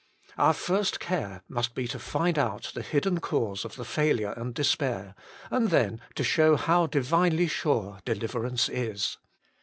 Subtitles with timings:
[0.35, 4.51] Our first care must be to find out the hidden cause of the failure and
[4.51, 5.13] despair,
[5.51, 9.17] and then to show how divinely sure deliverance is.